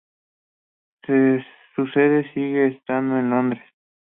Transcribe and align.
Su 1.75 1.87
sede 1.93 2.33
sigue 2.33 2.69
estando 2.69 3.19
en 3.19 3.29
Londres. 3.29 3.63